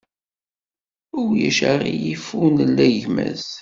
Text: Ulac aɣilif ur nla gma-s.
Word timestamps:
Ulac 1.21 1.59
aɣilif 1.71 2.25
ur 2.41 2.49
nla 2.57 2.87
gma-s. 3.01 3.47